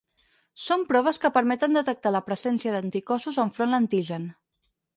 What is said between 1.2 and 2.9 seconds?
que permeten detectar la presència